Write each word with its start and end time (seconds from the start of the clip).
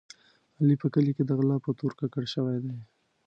علي 0.59 0.75
په 0.81 0.87
کلي 0.93 1.11
کې 1.17 1.23
د 1.25 1.31
غلا 1.39 1.57
په 1.65 1.71
تور 1.79 1.91
ککړ 1.99 2.23
شوی 2.33 2.57
دی. 2.63 2.77